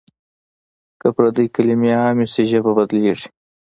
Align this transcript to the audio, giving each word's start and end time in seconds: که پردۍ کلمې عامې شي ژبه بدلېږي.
که 0.99 1.07
پردۍ 1.15 1.45
کلمې 1.55 1.91
عامې 2.01 2.25
شي 2.33 2.43
ژبه 2.51 2.71
بدلېږي. 2.77 3.27